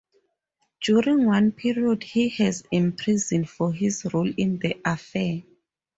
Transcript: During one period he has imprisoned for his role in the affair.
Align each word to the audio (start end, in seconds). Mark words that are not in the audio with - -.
During 0.83 1.27
one 1.27 1.51
period 1.51 2.01
he 2.01 2.29
has 2.29 2.63
imprisoned 2.71 3.47
for 3.47 3.71
his 3.71 4.03
role 4.11 4.33
in 4.35 4.57
the 4.57 4.81
affair. 4.83 5.43